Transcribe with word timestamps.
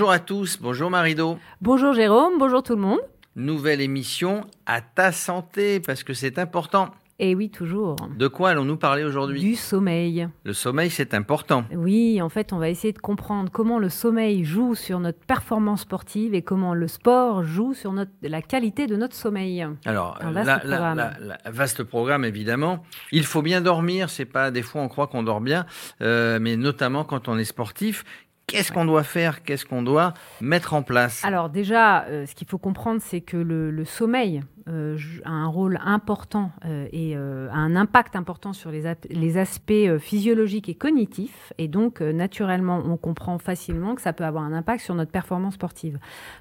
Bonjour 0.00 0.12
à 0.12 0.18
tous, 0.18 0.58
bonjour 0.62 0.88
Marido. 0.88 1.38
Bonjour 1.60 1.92
Jérôme, 1.92 2.38
bonjour 2.38 2.62
tout 2.62 2.74
le 2.74 2.80
monde. 2.80 3.00
Nouvelle 3.36 3.82
émission 3.82 4.46
à 4.64 4.80
ta 4.80 5.12
santé 5.12 5.78
parce 5.78 6.04
que 6.04 6.14
c'est 6.14 6.38
important. 6.38 6.88
Et 7.18 7.34
oui, 7.34 7.50
toujours. 7.50 7.96
De 8.16 8.26
quoi 8.26 8.48
allons-nous 8.48 8.78
parler 8.78 9.04
aujourd'hui? 9.04 9.40
Du 9.40 9.56
sommeil. 9.56 10.26
Le 10.44 10.54
sommeil, 10.54 10.88
c'est 10.88 11.12
important. 11.12 11.66
Oui, 11.76 12.22
en 12.22 12.30
fait, 12.30 12.54
on 12.54 12.58
va 12.58 12.70
essayer 12.70 12.94
de 12.94 12.98
comprendre 12.98 13.50
comment 13.52 13.78
le 13.78 13.90
sommeil 13.90 14.42
joue 14.42 14.74
sur 14.74 15.00
notre 15.00 15.18
performance 15.18 15.82
sportive 15.82 16.32
et 16.32 16.40
comment 16.40 16.72
le 16.72 16.88
sport 16.88 17.42
joue 17.42 17.74
sur 17.74 17.92
notre, 17.92 18.10
la 18.22 18.40
qualité 18.40 18.86
de 18.86 18.96
notre 18.96 19.14
sommeil. 19.14 19.66
Alors, 19.84 20.16
un 20.22 20.32
vaste, 20.32 20.46
la, 20.46 20.58
programme. 20.60 20.96
La, 20.96 21.12
la, 21.20 21.50
vaste 21.50 21.82
programme, 21.82 22.24
évidemment. 22.24 22.84
Il 23.12 23.26
faut 23.26 23.42
bien 23.42 23.60
dormir. 23.60 24.08
C'est 24.08 24.24
pas 24.24 24.50
des 24.50 24.62
fois 24.62 24.80
on 24.80 24.88
croit 24.88 25.08
qu'on 25.08 25.22
dort 25.22 25.42
bien, 25.42 25.66
euh, 26.00 26.38
mais 26.40 26.56
notamment 26.56 27.04
quand 27.04 27.28
on 27.28 27.36
est 27.36 27.44
sportif. 27.44 28.02
Qu'est-ce 28.50 28.72
qu'on 28.72 28.84
doit 28.84 29.04
faire 29.04 29.42
Qu'est-ce 29.42 29.64
qu'on 29.64 29.82
doit 29.82 30.12
mettre 30.40 30.74
en 30.74 30.82
place? 30.82 31.24
Alors 31.24 31.50
déjà, 31.50 32.04
euh, 32.04 32.26
ce 32.26 32.34
qu'il 32.34 32.48
faut 32.48 32.58
comprendre, 32.58 33.00
c'est 33.00 33.20
que 33.20 33.36
le, 33.36 33.84
sommeil 33.84 34.42
euh, 34.68 34.98
a 35.24 35.30
un 35.30 35.46
rôle 35.46 35.78
important 35.84 36.50
euh, 36.64 36.88
et 36.92 37.14
a 37.14 37.18
un 37.18 37.76
impact 37.76 38.16
important 38.16 38.52
sur 38.52 38.70
les, 38.70 39.36
aspects 39.36 39.98
physiologiques 39.98 40.68
et 40.68 40.74
cognitifs. 40.74 41.52
Et 41.58 41.68
donc, 41.68 42.00
naturellement, 42.00 42.82
on 42.84 42.96
comprend 42.96 43.38
facilement 43.38 43.94
que 43.94 44.02
ça 44.02 44.12
peut 44.12 44.24
avoir 44.24 44.42
un 44.42 44.52
impact 44.52 44.82
sur 44.82 44.94
notre 44.94 45.12
performance 45.12 45.54
sportive. 45.54 45.98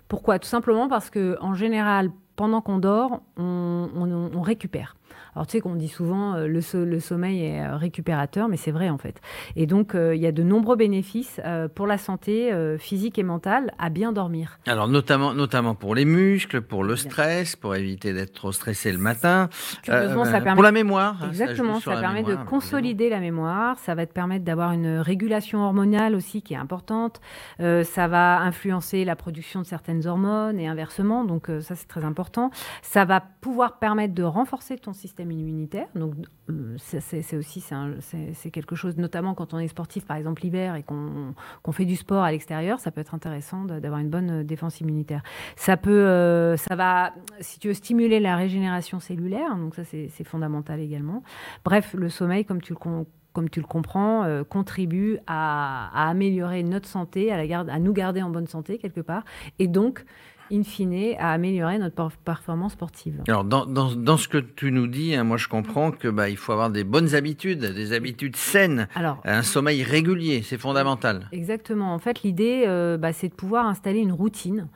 Pourquoi? 0.07 0.39
Tout 0.39 0.47
simplement 0.47 0.87
parce 0.87 1.09
que, 1.09 1.37
en 1.41 1.53
général, 1.53 2.09
pendant 2.35 2.61
qu'on 2.61 2.79
dort, 2.79 3.21
on 3.37 4.41
récupère. 4.41 4.95
Alors 5.39 5.47
tu 5.47 5.53
sais 5.53 5.61
qu'on 5.61 5.75
dit 5.75 5.87
souvent 5.87 6.33
euh, 6.33 6.47
le, 6.47 6.59
le, 6.83 6.99
sommeil 6.99 7.45
est 7.45 7.61
euh, 7.61 7.77
récupérateur, 7.77 8.49
mais 8.49 8.57
c'est 8.57 8.71
vrai 8.71 8.89
en 8.89 8.97
fait. 8.97 9.21
Et 9.55 9.67
donc 9.67 9.95
euh, 9.95 10.13
il 10.13 10.21
y 10.21 10.27
a 10.27 10.33
de 10.33 10.43
nombreux 10.43 10.75
bénéfices 10.75 11.39
pour 11.75 11.87
la 11.87 11.97
santé 11.97 12.51
physique 12.77 13.17
et 13.17 13.23
mentale 13.23 13.71
à 13.79 13.89
bien 13.89 14.11
dormir. 14.11 14.59
Alors 14.67 14.89
notamment, 14.89 15.33
notamment 15.33 15.75
pour 15.75 15.95
les 15.95 16.03
muscles, 16.03 16.61
pour 16.61 16.83
le 16.83 16.97
stress, 16.97 17.55
pour 17.55 17.73
éviter 17.75 18.11
d'être 18.11 18.33
trop 18.33 18.51
stressé 18.51 18.91
le 18.91 18.97
matin. 18.97 19.47
Curieusement, 19.83 20.25
ça 20.25 20.41
permet... 20.41 20.55
Pour 20.55 20.63
la 20.63 20.73
mémoire. 20.73 21.23
Hein, 21.23 21.29
Exactement, 21.29 21.79
ça, 21.79 21.95
permet 21.95 22.23
de 22.23 22.35
consolider 22.35 23.09
la 23.09 23.21
mémoire, 23.21 23.79
ça 23.79 23.95
va 23.95 24.05
te 24.05 24.11
permettre 24.11 24.43
d'avoir 24.43 24.73
une 24.73 24.97
régulation 24.97 25.63
hormonale 25.63 26.15
aussi 26.15 26.41
qui 26.41 26.53
est 26.53 26.57
importante, 26.57 27.21
ça 27.59 28.07
va 28.09 28.41
influencer 28.41 29.05
la 29.05 29.15
production 29.15 29.61
de 29.61 29.65
certaines 29.65 30.05
hormones 30.05 30.59
et 30.59 30.67
inversement, 30.67 31.23
donc 31.23 31.49
ça 31.61 31.75
c'est 31.75 31.87
très 31.87 32.03
important. 32.03 32.51
Ça 32.81 33.05
va 33.05 33.21
pouvoir 33.21 33.79
permettre 33.79 34.13
de 34.13 34.23
renforcer 34.23 34.77
ton 34.77 34.91
système 34.91 35.28
immunitaire. 35.37 35.87
Donc, 35.95 36.15
euh, 36.49 36.75
c'est 36.77 37.37
aussi 37.37 37.63
c'est 38.01 38.51
quelque 38.51 38.75
chose, 38.75 38.97
notamment 38.97 39.33
quand 39.33 39.53
on 39.53 39.59
est 39.59 39.67
sportif, 39.67 40.05
par 40.05 40.17
exemple 40.17 40.41
l'hiver, 40.41 40.75
et 40.75 40.83
qu'on 40.83 41.71
fait 41.71 41.85
du 41.85 41.95
sport 41.95 42.23
à 42.23 42.31
l'extérieur, 42.31 42.79
ça 42.79 42.91
peut 42.91 43.01
être 43.01 43.13
intéressant 43.13 43.65
d'avoir 43.65 43.99
une 43.99 44.09
bonne 44.09 44.41
euh, 44.41 44.43
défense 44.43 44.81
immunitaire. 44.81 45.21
Ça 45.55 45.77
peut, 45.77 45.91
euh, 45.91 46.57
ça 46.57 46.75
va, 46.75 47.13
si 47.39 47.59
tu 47.59 47.67
veux, 47.69 47.73
stimuler 47.73 48.19
la 48.19 48.35
régénération 48.35 48.99
cellulaire. 48.99 49.55
Donc 49.55 49.75
ça, 49.75 49.83
c'est 49.83 50.23
fondamental 50.23 50.79
également. 50.79 51.23
Bref, 51.65 51.93
le 51.93 52.09
sommeil, 52.09 52.45
comme 52.45 52.61
tu 52.61 52.73
le 52.73 53.65
comprends, 53.67 54.43
contribue 54.49 55.17
à, 55.27 55.89
à, 55.93 56.09
améliorer 56.09 56.63
notre 56.63 56.87
santé, 56.87 57.31
à, 57.31 57.37
la 57.37 57.47
garde, 57.47 57.69
à 57.69 57.79
nous 57.79 57.93
garder 57.93 58.21
en 58.21 58.29
bonne 58.29 58.47
santé 58.47 58.77
quelque 58.77 59.01
part, 59.01 59.23
et 59.59 59.67
donc 59.67 60.05
in 60.51 60.63
fine, 60.63 61.15
à 61.19 61.33
améliorer 61.33 61.77
notre 61.77 62.09
performance 62.23 62.73
sportive. 62.73 63.21
Alors, 63.27 63.43
dans, 63.43 63.65
dans, 63.65 63.93
dans, 63.93 64.17
ce 64.17 64.27
que 64.27 64.37
tu 64.37 64.71
nous 64.71 64.87
dis, 64.87 65.15
hein, 65.15 65.23
moi 65.23 65.37
je 65.37 65.47
comprends 65.47 65.91
que 65.91 66.07
bah, 66.07 66.29
il 66.29 66.37
faut 66.37 66.51
avoir 66.51 66.69
des 66.69 66.83
bonnes 66.83 67.15
habitudes, 67.15 67.59
des 67.59 67.93
habitudes 67.93 68.35
saines, 68.35 68.87
Alors, 68.95 69.21
un 69.25 69.43
sommeil 69.43 69.83
régulier, 69.83 70.41
c'est 70.41 70.57
fondamental. 70.57 71.27
Exactement. 71.31 71.93
En 71.93 71.99
fait, 71.99 72.23
l'idée, 72.23 72.63
euh, 72.67 72.97
bah, 72.97 73.13
c'est 73.13 73.29
de 73.29 73.33
pouvoir 73.33 73.65
installer 73.65 73.99
une 73.99 74.11
routine 74.11 74.67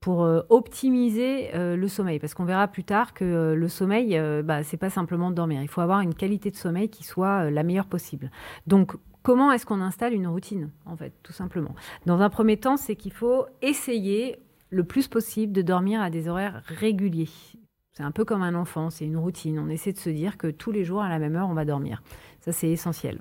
pour 0.00 0.24
euh, 0.24 0.42
optimiser 0.48 1.54
euh, 1.54 1.76
le 1.76 1.88
sommeil. 1.88 2.18
Parce 2.18 2.34
qu'on 2.34 2.44
verra 2.44 2.68
plus 2.68 2.84
tard 2.84 3.14
que 3.14 3.54
le 3.54 3.68
sommeil, 3.68 4.20
bah, 4.44 4.62
c'est 4.62 4.76
pas 4.76 4.90
simplement 4.90 5.30
de 5.30 5.36
dormir. 5.36 5.62
Il 5.62 5.68
faut 5.68 5.80
avoir 5.80 6.00
une 6.00 6.14
qualité 6.14 6.50
de 6.50 6.56
sommeil 6.56 6.88
qui 6.88 7.04
soit 7.04 7.50
la 7.50 7.62
meilleure 7.62 7.86
possible. 7.86 8.30
Donc, 8.66 8.92
comment 9.22 9.52
est-ce 9.52 9.66
qu'on 9.66 9.80
installe 9.80 10.14
une 10.14 10.26
routine, 10.26 10.70
en 10.86 10.96
fait, 10.96 11.12
tout 11.22 11.32
simplement? 11.32 11.74
Dans 12.06 12.20
un 12.20 12.30
premier 12.30 12.56
temps, 12.56 12.76
c'est 12.76 12.96
qu'il 12.96 13.12
faut 13.12 13.46
essayer 13.62 14.36
le 14.70 14.84
plus 14.84 15.08
possible 15.08 15.52
de 15.52 15.62
dormir 15.62 16.00
à 16.00 16.10
des 16.10 16.28
horaires 16.28 16.62
réguliers. 16.66 17.28
C'est 17.92 18.02
un 18.02 18.12
peu 18.12 18.24
comme 18.24 18.42
un 18.42 18.54
enfant, 18.54 18.90
c'est 18.90 19.06
une 19.06 19.16
routine. 19.16 19.58
On 19.58 19.68
essaie 19.68 19.92
de 19.92 19.98
se 19.98 20.10
dire 20.10 20.38
que 20.38 20.46
tous 20.46 20.70
les 20.70 20.84
jours 20.84 21.02
à 21.02 21.08
la 21.08 21.18
même 21.18 21.36
heure, 21.36 21.48
on 21.48 21.54
va 21.54 21.64
dormir. 21.64 22.02
Ça, 22.40 22.52
c'est 22.52 22.70
essentiel. 22.70 23.20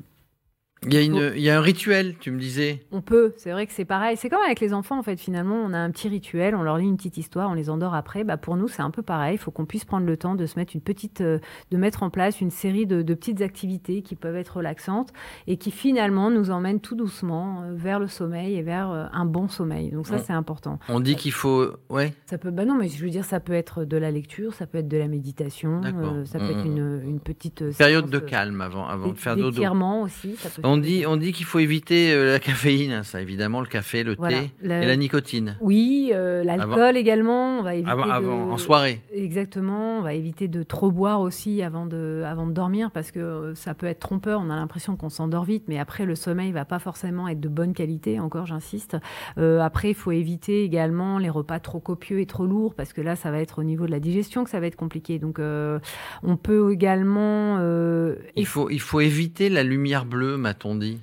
Il 0.84 0.94
y, 0.94 0.98
a 0.98 1.02
une, 1.02 1.34
il 1.36 1.42
y, 1.42 1.50
a 1.50 1.58
un 1.58 1.62
rituel, 1.62 2.16
tu 2.20 2.30
me 2.30 2.40
disais. 2.40 2.86
On 2.92 3.02
peut, 3.02 3.34
c'est 3.38 3.52
vrai 3.52 3.66
que 3.66 3.74
c'est 3.74 3.84
pareil. 3.84 4.16
C'est 4.16 4.30
comme 4.30 4.44
avec 4.46 4.60
les 4.60 4.74
enfants, 4.74 5.00
en 5.00 5.02
fait, 5.02 5.20
finalement, 5.20 5.56
on 5.56 5.74
a 5.74 5.78
un 5.78 5.90
petit 5.90 6.08
rituel, 6.08 6.56
on 6.56 6.62
leur 6.62 6.78
lit 6.78 6.86
une 6.86 6.98
petite 6.98 7.18
histoire, 7.18 7.50
on 7.50 7.56
les 7.56 7.72
endort 7.72 7.96
après. 7.96 8.24
Bah, 8.24 8.38
pour 8.38 8.58
nous, 8.58 8.68
c'est 8.68 8.84
un 8.84 8.92
peu 8.92 9.02
pareil. 9.02 9.36
Il 9.36 9.38
faut 9.40 9.50
qu'on 9.50 9.66
puisse 9.66 9.86
prendre 9.86 10.06
le 10.06 10.18
temps 10.18 10.36
de 10.36 10.46
se 10.46 10.58
mettre 10.60 10.76
une 10.76 10.82
petite, 10.82 11.22
euh, 11.22 11.40
de 11.72 11.78
mettre 11.78 12.04
en 12.04 12.12
place 12.12 12.42
une 12.42 12.52
série 12.52 12.86
de, 12.86 13.02
de, 13.02 13.14
petites 13.16 13.42
activités 13.42 14.04
qui 14.04 14.16
peuvent 14.16 14.36
être 14.36 14.58
relaxantes 14.58 15.14
et 15.48 15.58
qui 15.58 15.72
finalement 15.72 16.30
nous 16.30 16.52
emmènent 16.52 16.80
tout 16.80 16.96
doucement 16.96 17.64
euh, 17.64 17.74
vers 17.74 18.00
le 18.00 18.08
sommeil 18.08 18.56
et 18.56 18.62
vers 18.62 18.92
euh, 18.92 19.06
un 19.12 19.26
bon 19.26 19.48
sommeil. 19.48 19.90
Donc 19.90 20.06
ça, 20.06 20.20
c'est 20.20 20.34
important. 20.34 20.78
On 20.90 21.00
dit 21.00 21.16
qu'il 21.16 21.32
faut, 21.32 21.72
ouais. 21.90 22.14
Ça 22.28 22.38
peut, 22.38 22.52
bah 22.52 22.66
non, 22.66 22.76
mais 22.76 22.88
je 22.88 23.04
veux 23.04 23.10
dire, 23.10 23.26
ça 23.26 23.40
peut 23.40 23.54
être 23.54 23.84
de 23.84 23.98
la 23.98 24.12
lecture, 24.12 24.54
ça 24.54 24.68
peut 24.68 24.78
être 24.78 24.88
de 24.88 24.98
la 24.98 25.08
méditation, 25.08 25.82
ça 25.82 25.92
peut 26.40 26.46
être 26.46 26.66
mmh, 26.66 26.70
mmh. 26.70 26.78
une, 26.78 27.02
une, 27.04 27.20
petite 27.20 27.76
période 27.78 28.10
de 28.12 28.20
calme 28.20 28.62
avant, 28.62 28.88
avant 28.88 29.08
de 29.08 29.18
faire 29.18 29.36
dodo. 29.36 29.64
aussi. 30.04 30.36
Ça 30.36 30.50
peut 30.50 30.67
on 30.68 30.78
dit, 30.78 31.06
on 31.08 31.18
dit 31.18 31.32
qu'il 31.32 31.46
faut 31.46 31.60
éviter 31.60 32.12
euh, 32.12 32.34
la 32.34 32.40
caféine, 32.48 32.92
hein, 32.92 33.04
ça 33.04 33.22
évidemment, 33.22 33.62
le 33.62 33.68
café, 33.68 34.04
le 34.04 34.16
thé 34.16 34.52
et 34.64 34.68
la 34.68 34.96
nicotine. 34.96 35.58
Oui, 35.62 36.12
euh, 36.14 36.44
l'alcool 36.44 36.98
également, 36.98 37.60
on 37.60 37.64
va 37.64 37.76
éviter. 37.76 37.90
Avant, 37.90 38.52
en 38.52 38.58
soirée. 38.58 39.02
Exactement, 39.14 40.00
on 40.00 40.02
va 40.02 40.14
éviter 40.14 40.48
de 40.48 40.64
trop 40.64 40.92
boire 40.92 41.22
aussi 41.22 41.62
avant 41.62 41.86
de, 41.86 42.24
avant 42.26 42.48
de 42.48 42.52
dormir 42.52 42.92
parce 42.92 43.12
que 43.12 43.20
euh, 43.20 43.56
ça 43.56 43.74
peut 43.74 43.86
être 43.86 44.00
trompeur. 44.00 44.42
On 44.42 44.50
a 44.50 44.56
l'impression 44.56 44.96
qu'on 44.96 45.10
s'endort 45.10 45.46
vite, 45.46 45.64
mais 45.68 45.80
après 45.80 46.06
le 46.06 46.16
sommeil 46.16 46.52
va 46.52 46.66
pas 46.66 46.80
forcément 46.80 47.28
être 47.28 47.40
de 47.40 47.50
bonne 47.50 47.74
qualité. 47.74 48.20
Encore, 48.20 48.46
j'insiste. 48.46 48.98
après, 49.38 49.90
il 49.90 49.96
faut 49.96 50.12
éviter 50.12 50.64
également 50.64 51.18
les 51.18 51.30
repas 51.30 51.60
trop 51.60 51.80
copieux 51.80 52.20
et 52.20 52.26
trop 52.26 52.46
lourds 52.46 52.76
parce 52.76 52.94
que 52.94 53.02
là, 53.02 53.16
ça 53.16 53.32
va 53.32 53.40
être 53.40 53.60
au 53.60 53.64
niveau 53.64 53.86
de 53.86 53.92
la 53.92 54.00
digestion 54.00 54.44
que 54.44 54.50
ça 54.50 54.60
va 54.60 54.68
être 54.68 54.76
compliqué. 54.76 55.20
Donc, 55.20 55.40
on 55.40 56.38
peut 56.38 56.72
également. 56.72 57.60
il 58.36 58.46
faut, 58.46 58.70
il 58.70 58.82
faut 58.82 59.00
éviter 59.00 59.50
la 59.50 59.64
lumière 59.64 60.06
bleue, 60.06 60.38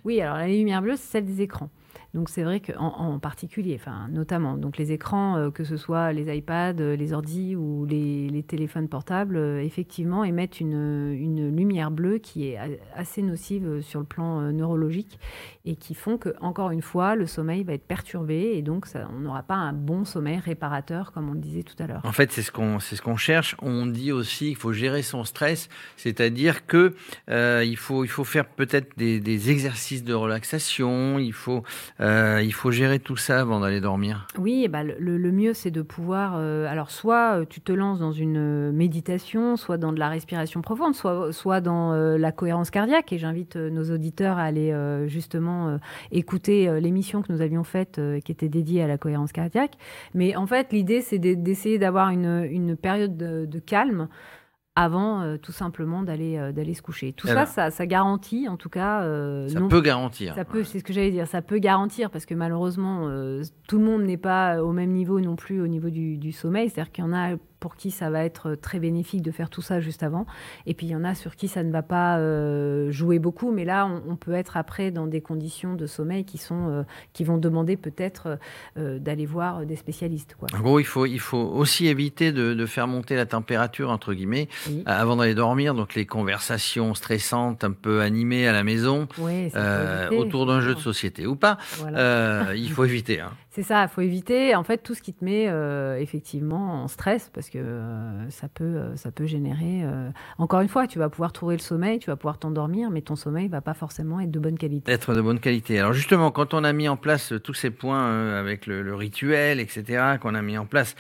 Oui, 0.05 0.21
alors 0.21 0.37
la 0.37 0.49
lumière 0.49 0.83
bleue, 0.83 0.97
c'est 0.97 1.13
celle 1.13 1.27
des 1.27 1.43
écrans. 1.43 1.71
Donc 2.15 2.29
c'est 2.29 2.45
vrai 2.45 2.61
qu'en 2.61 2.95
en 2.95 3.19
particulier, 3.19 3.77
enfin 3.79 4.07
notamment, 4.09 4.57
donc 4.57 4.79
les 4.79 4.93
écrans, 4.93 5.37
euh, 5.37 5.51
que 5.51 5.65
ce 5.65 5.77
soit 5.77 6.13
les 6.13 6.35
iPads, 6.35 6.75
euh, 6.79 6.95
les 6.95 7.13
ordis 7.13 7.57
ou 7.57 7.85
les, 7.87 8.45
téléphones 8.47 8.89
portables, 8.89 9.37
euh, 9.37 9.61
effectivement 9.61 10.23
émettent 10.23 10.61
une, 10.61 11.55
lumière 11.57 11.91
bleue 11.91 12.19
qui 12.19 12.47
est 12.47 12.81
assez 12.95 13.21
nocive 13.23 13.81
sur 13.81 13.99
le 13.99 14.07
plan 14.07 14.53
neurologique 14.53 15.19
et 15.65 15.75
qui 15.75 15.95
font 15.95 16.17
que 16.19 16.35
encore 16.41 16.71
une 16.71 16.83
fois 16.83 17.17
le 17.17 17.27
sommeil 17.27 17.65
va 17.65 17.73
être 17.73 17.87
perturbé 17.87 18.53
et 18.55 18.63
donc 18.63 18.87
on 18.95 19.21
n'aura 19.21 19.43
pas 19.43 19.55
un 19.55 19.73
bon 19.73 20.05
sommeil 20.05 20.39
réparateur 20.39 21.11
comme 21.13 21.29
on 21.29 21.33
le 21.33 21.41
disait 21.41 21.63
tout 21.63 21.75
à 21.83 21.87
l'heure. 21.87 22.01
En 22.05 22.13
fait, 22.13 22.31
c'est 22.31 22.43
ce 22.43 22.53
qu'on 22.53 22.79
c'est 22.79 22.97
ce 22.97 23.03
qu'on 23.03 23.17
cherche. 23.17 23.57
On 23.61 23.87
dit 23.87 24.13
aussi 24.13 24.47
qu'il 24.49 24.57
faut 24.57 24.73
gérer 24.73 25.03
son 25.03 25.25
stress, 25.25 25.69
c'est-à-dire 25.97 26.67
que 26.67 26.95
il 27.29 27.77
faut 27.77 28.05
il 28.05 28.11
faut 28.11 28.25
faire 28.25 28.47
peut-être 28.47 28.97
des, 28.97 29.51
exercices 29.51 30.05
de 30.05 30.15
relaxation. 30.15 31.19
Il 31.19 31.33
faut 31.33 31.65
euh, 32.05 32.43
il 32.43 32.53
faut 32.53 32.71
gérer 32.71 32.99
tout 32.99 33.17
ça 33.17 33.41
avant 33.41 33.61
d'aller 33.61 33.81
dormir. 33.81 34.27
Oui, 34.39 34.69
bah, 34.69 34.83
le, 34.85 35.33
mieux, 35.33 35.55
c'est 35.55 35.71
de 35.71 35.83
pouvoir. 35.83 36.35
Euh, 36.37 36.67
alors, 36.67 36.91
soit 36.91 37.41
euh, 37.41 37.45
tu 37.49 37.61
te 37.61 37.73
lances 37.73 37.99
dans 37.99 38.13
une 38.13 38.73
méditation, 38.73 39.57
soit 39.57 39.79
dans 39.79 39.93
de 39.93 39.99
la 39.99 40.09
respiration 40.09 40.61
profonde, 40.61 40.95
soit, 40.95 41.33
soit 41.33 41.61
dans 41.61 41.93
la 41.95 42.33
cohérence 42.33 42.71
cardiaque. 42.71 43.13
Et 43.13 43.19
j'invite 43.19 43.57
nos 43.57 43.91
auditeurs 43.91 44.39
à 44.39 44.43
aller 44.43 44.75
justement 45.07 45.79
écouter 46.11 46.81
l'émission 46.81 47.23
que 47.23 47.33
nous 47.33 47.41
avions 47.41 47.65
faite 47.65 48.01
qui 48.25 48.33
était 48.33 48.49
dédiée 48.49 48.83
à 48.83 48.87
la 48.87 48.99
cohérence 48.99 49.33
cardiaque. 49.33 49.73
Mais 50.15 50.37
en 50.37 50.47
fait, 50.47 50.73
l'idée, 50.73 51.01
c'est 51.01 51.19
d'essayer 51.19 51.79
d'avoir 51.79 52.11
une, 52.11 52.47
une, 52.51 52.77
période 52.77 53.17
de, 53.17 53.47
de 53.47 53.59
calme 53.59 54.09
avant 54.77 55.21
euh, 55.21 55.37
tout 55.37 55.53
simplement 55.53 56.03
d'aller 56.03 56.37
euh, 56.37 56.53
d'aller 56.53 56.75
se 56.75 56.83
coucher. 56.83 57.13
Tout 57.13 57.29
ça, 57.29 57.47
ça, 57.47 57.71
ça, 57.71 57.87
garantit 57.87 58.49
en 58.49 58.57
tout 58.57 58.69
cas. 58.69 59.03
Euh, 59.03 59.49
ça 59.49 59.61
peut 59.61 59.81
garantir. 59.81 60.35
Ça 60.35 60.45
peut, 60.45 60.65
c'est 60.65 60.81
ce 60.81 60.85
que 60.85 60.93
j'allais 60.93 61.11
dire. 61.11 61.27
Ça 61.27 61.43
peut 61.43 61.59
garantir 61.59 62.11
parce 62.11 62.27
que 62.27 62.35
malheureusement, 62.35 63.09
tout 63.69 63.79
le 63.79 63.85
monde 63.85 64.03
n'est 64.03 64.17
pas 64.17 64.63
au 64.63 64.73
même 64.73 64.91
niveau 64.91 65.21
non 65.21 65.37
plus 65.37 65.61
au 65.61 65.67
niveau 65.67 65.91
du, 65.91 66.17
du 66.19 66.33
sommeil. 66.33 66.71
C'est-à-dire 66.71 66.93
qu'il 66.93 67.05
y 67.05 67.07
en 67.07 67.13
a 67.13 67.37
pour 67.65 67.77
qui 67.77 67.91
ça 67.91 68.11
va 68.11 68.27
être 68.27 68.57
très 68.57 68.79
bénéfique 68.79 69.23
de 69.23 69.31
faire 69.31 69.49
tout 69.49 69.63
ça 69.63 69.81
juste 69.81 70.03
avant. 70.03 70.27
Et 70.67 70.75
puis 70.75 70.87
il 70.87 70.91
y 70.91 70.95
en 70.95 71.03
a 71.03 71.15
sur 71.15 71.35
qui 71.35 71.49
ça 71.49 71.63
ne 71.63 71.73
va 71.73 71.81
pas 71.81 72.19
euh, 72.19 72.91
jouer 72.91 73.19
beaucoup, 73.19 73.53
mais 73.53 73.65
là 73.65 73.89
on, 74.07 74.17
peut 74.17 74.35
être 74.35 74.59
après 74.59 74.91
dans 74.91 75.07
des 75.07 75.23
conditions 75.23 75.73
de 75.73 75.87
sommeil 75.87 76.27
qui 76.27 76.37
sont 76.37 76.69
euh, 76.69 76.83
qui 77.15 77.25
vont 77.25 77.39
demander 77.39 77.79
peut-être 77.79 78.39
euh, 78.77 78.99
d'aller 78.99 79.25
voir 79.25 79.65
des 79.65 79.77
spécialistes. 79.77 80.37
Quoi. 80.39 80.49
En 80.55 80.61
gros, 80.61 80.79
il 80.79 80.85
faut 80.85 81.07
il 81.07 81.21
faut 81.21 81.39
aussi 81.39 81.87
éviter 81.87 82.33
de, 82.33 82.53
de 82.53 82.67
faire 82.67 82.87
monter 82.87 83.17
la 83.17 83.25
température 83.25 83.89
entre 83.89 84.13
guillemets 84.13 84.51
avant 84.85 85.17
d'aller 85.17 85.35
dormir. 85.35 85.75
Donc 85.75 85.95
les 85.95 86.05
conversations 86.05 86.93
stressantes, 86.93 87.65
un 87.65 87.73
peu 87.73 88.03
animées 88.03 88.47
à 88.47 88.53
la 88.53 88.63
maison, 88.63 89.09
autour 90.11 90.45
d'un 90.45 90.61
jeu 90.61 90.75
de 90.75 90.81
société 90.81 91.27
ou 91.27 91.35
pas, 91.35 91.57
il 91.81 92.71
faut 92.71 92.85
éviter. 92.85 93.21
Hein. 93.21 93.31
C'est 93.55 93.63
ça, 93.63 93.85
il 93.85 93.89
faut 93.89 94.01
éviter 94.01 94.57
en 94.57 94.65
fait 94.65 94.79
tout 94.79 94.95
ce 94.95 95.01
qui 95.01 95.13
te 95.13 95.25
met 95.25 95.47
euh, 95.47 95.97
effectivement 95.97 96.83
en 96.83 96.89
stress 96.89 97.31
parce 97.33 97.51
que 97.51 97.59
euh, 97.59 98.29
ça, 98.29 98.49
peut, 98.49 98.65
euh, 98.65 98.97
ça 98.97 99.13
peut 99.13 99.27
générer. 99.27 99.85
Encore 100.39 100.61
une 100.61 100.69
fois, 100.69 100.89
tu 100.89 100.99
vas 100.99 101.09
pouvoir 101.09 101.33
trouver 101.33 101.55
le 101.55 101.61
sommeil, 101.61 102.01
tu 102.01 102.11
vas 102.11 102.17
pouvoir 102.17 102.39
t'endormir, 102.39 102.91
mais 102.91 103.01
ton 103.01 103.15
sommeil 103.15 103.47
va 103.47 103.61
pas 103.61 103.75
forcément 103.75 104.19
être 104.19 104.33
de 104.33 104.41
bonne 104.41 104.59
qualité. 104.59 104.91
Être 104.91 105.15
de 105.15 105.21
bonne 105.21 105.39
qualité. 105.39 105.79
Alors 105.79 105.93
justement, 105.93 106.33
quand 106.33 106.53
on 106.53 106.65
a 106.65 106.73
mis 106.73 106.89
en 106.89 106.97
place 106.97 107.33
tous 107.45 107.55
ces 107.55 107.71
points 107.71 108.35
avec 108.37 108.67
le, 108.67 108.93
rituel, 108.93 109.61
etc., 109.61 110.17
qu'on 110.21 110.35
a 110.35 110.43
mis 110.43 110.59
en 110.59 110.67
place 110.67 110.97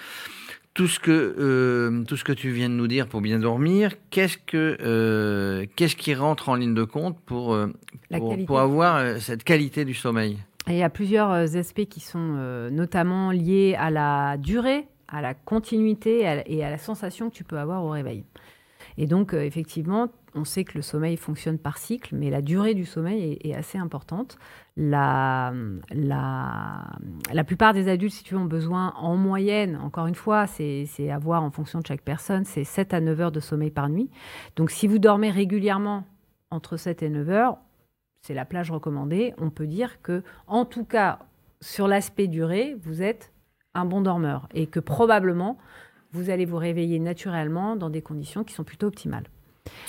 tout 0.75 0.87
ce 0.87 1.01
que 1.01 2.05
tout 2.07 2.17
ce 2.17 2.23
que 2.23 2.33
tu 2.33 2.51
viens 2.51 2.69
de 2.69 2.75
nous 2.75 2.87
dire 2.87 3.09
pour 3.09 3.21
bien 3.21 3.41
dormir, 3.41 3.91
qu'est-ce 4.11 4.39
que 4.39 5.67
qu'est-ce 5.75 5.97
qui 5.97 6.15
rentre 6.15 6.51
en 6.51 6.55
ligne 6.55 6.75
de 6.75 6.85
compte 6.85 7.19
pour 7.27 7.59
pour, 8.17 8.47
pour 8.47 8.61
avoir 8.61 9.21
cette 9.21 9.43
qualité 9.43 9.85
du 9.85 9.95
sommeil? 9.95 10.39
Il 10.69 10.77
y 10.77 10.83
a 10.83 10.91
plusieurs 10.91 11.31
euh, 11.31 11.59
aspects 11.59 11.87
qui 11.87 12.01
sont 12.01 12.37
euh, 12.39 12.71
notamment 12.71 13.31
liés 13.31 13.77
à 13.79 13.91
la 13.91 14.37
durée, 14.39 14.89
à 15.09 15.21
la 15.21 15.35
continuité 15.35 16.43
et 16.47 16.65
à 16.65 16.71
la 16.71 16.79
sensation 16.79 17.29
que 17.31 17.35
tu 17.35 17.45
peux 17.45 17.59
avoir 17.59 17.85
au 17.85 17.91
réveil. 17.91 18.25
Et 18.97 19.07
donc, 19.07 19.35
euh, 19.35 19.43
effectivement, 19.43 20.09
on 20.35 20.45
sait 20.45 20.65
que 20.65 20.77
le 20.77 20.83
sommeil 20.83 21.17
fonctionne 21.17 21.59
par 21.59 21.79
cycle, 21.79 22.15
mais 22.15 22.31
la 22.31 22.43
durée 22.43 22.75
du 22.75 22.85
sommeil 22.85 23.39
est, 23.43 23.55
assez 23.55 23.79
importante. 23.79 24.37
La, 24.77 25.53
la, 25.91 26.85
la, 27.33 27.45
plupart 27.45 27.73
des 27.73 27.89
adultes, 27.89 28.15
si 28.15 28.25
tu 28.25 28.35
veux, 28.35 28.41
ont 28.41 28.47
besoin 28.47 28.93
en 28.97 29.17
moyenne, 29.17 29.77
encore 29.77 30.07
une 30.07 30.15
fois, 30.15 30.47
c'est 30.47 30.87
à 31.11 31.19
voir 31.19 31.43
en 31.43 31.51
fonction 31.51 31.81
de 31.81 31.87
chaque 31.87 32.03
personne, 32.03 32.45
c'est 32.45 32.65
7 32.65 32.95
à 32.95 33.01
9 33.01 33.21
heures 33.21 33.33
de 33.33 33.41
sommeil 33.41 33.71
par 33.71 33.89
nuit. 33.89 34.11
Donc, 34.57 34.71
si 34.71 34.87
vous 34.87 34.99
dormez 34.99 35.31
régulièrement 35.31 36.05
entre 36.51 36.77
7 36.77 37.03
et 37.03 37.09
9 37.11 37.31
heures, 37.31 37.59
c'est 38.25 38.33
la 38.33 38.47
plage 38.47 38.71
recommandée, 38.71 39.35
on 39.37 39.51
peut 39.51 39.67
dire 39.67 40.01
que, 40.01 40.23
en 40.47 40.65
tout 40.65 40.85
cas, 40.85 41.19
sur 41.61 41.87
l'aspect 41.87 42.27
durée, 42.27 42.75
vous 42.83 43.03
êtes 43.03 43.33
un 43.75 43.85
bon 43.85 44.01
dormeur 44.01 44.49
et 44.55 44.67
que 44.67 44.81
probablement, 44.81 45.59
vous 46.13 46.31
allez 46.31 46.47
vous 46.47 46.57
réveiller 46.57 46.99
naturellement 47.01 47.77
dans 47.77 47.91
des 47.91 48.01
conditions 48.01 48.43
qui 48.43 48.55
sont 48.55 48.65
plutôt 48.65 48.87
optimales. 48.87 49.27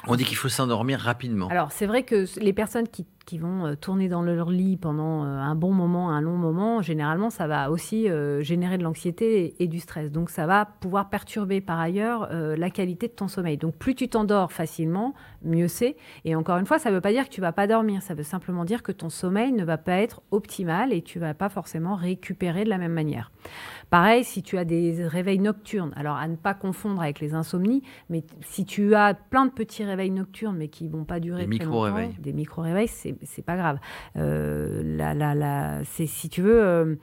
On 0.05 0.17
dit 0.17 0.25
qu'il 0.25 0.35
faut 0.35 0.49
s'endormir 0.49 0.99
rapidement. 0.99 1.47
Alors, 1.47 1.71
c'est 1.71 1.85
vrai 1.85 2.03
que 2.03 2.25
les 2.41 2.51
personnes 2.51 2.89
qui, 2.89 3.05
vont 3.33 3.65
euh, 3.65 3.75
tourner 3.75 4.07
dans 4.07 4.21
leur 4.21 4.49
lit 4.51 4.77
pendant 4.77 5.23
euh, 5.23 5.37
un 5.39 5.55
bon 5.55 5.73
moment, 5.73 6.11
un 6.11 6.21
long 6.21 6.37
moment, 6.37 6.81
généralement, 6.81 7.29
ça 7.29 7.47
va 7.47 7.71
aussi 7.71 8.09
euh, 8.09 8.41
générer 8.41 8.77
de 8.77 8.83
l'anxiété 8.83 9.55
et, 9.59 9.67
du 9.67 9.79
stress. 9.79 10.11
Donc, 10.11 10.29
ça 10.29 10.45
va 10.45 10.65
pouvoir 10.65 11.09
perturber 11.09 11.59
par 11.59 11.79
ailleurs 11.79 12.29
la 12.31 12.69
qualité 12.69 13.07
de 13.07 13.13
ton 13.13 13.27
sommeil. 13.27 13.57
Donc, 13.57 13.75
plus 13.75 13.95
tu 13.95 14.07
t'endors 14.07 14.51
facilement, 14.51 15.13
mieux 15.43 15.67
c'est. 15.67 15.95
Et 16.23 16.35
encore 16.35 16.57
une 16.57 16.65
fois, 16.65 16.77
ça 16.77 16.89
ne 16.89 16.95
veut 16.95 17.01
pas 17.01 17.11
dire 17.11 17.25
que 17.25 17.33
tu 17.33 17.41
vas 17.41 17.51
pas 17.51 17.67
dormir. 17.67 18.01
Ça 18.01 18.13
veut 18.13 18.23
simplement 18.23 18.63
dire 18.63 18.83
que 18.83 18.91
ton 18.91 19.09
sommeil 19.09 19.51
ne 19.51 19.65
va 19.65 19.77
pas 19.77 19.97
être 19.97 20.21
optimal 20.31 20.93
et 20.93 21.01
tu 21.01 21.17
vas 21.19 21.33
pas 21.33 21.49
forcément 21.49 21.95
récupérer 21.95 22.63
de 22.63 22.69
la 22.69 22.77
même 22.77 22.93
manière. 22.93 23.31
Pareil, 23.89 24.23
si 24.23 24.43
tu 24.43 24.57
as 24.57 24.65
des 24.65 25.05
réveils 25.07 25.39
nocturnes, 25.39 25.93
alors 25.95 26.17
à 26.17 26.27
ne 26.27 26.35
pas 26.35 26.53
confondre 26.53 27.01
avec 27.01 27.19
les 27.19 27.33
insomnies, 27.33 27.81
mais 28.09 28.23
si 28.41 28.65
tu 28.65 28.95
as 28.95 29.13
plein 29.13 29.45
de 29.45 29.51
petits 29.51 29.83
réveils 29.83 30.11
nocturnes, 30.11 30.57
mais 30.57 30.67
qui 30.67 30.87
vont 30.87 31.05
pas 31.05 31.19
durer 31.19 31.43
des 31.43 31.47
micro-réveils, 31.47 32.15
des 32.19 32.33
micro-réveils, 32.33 32.87
c'est 32.87 33.14
c'est 33.23 33.43
pas 33.43 33.55
grave. 33.55 33.79
Euh, 34.17 34.81
la, 34.83 35.13
la, 35.13 35.35
la, 35.35 35.83
si 35.83 36.29
tu 36.29 36.41
veux, 36.41 36.61
euh, 36.61 36.95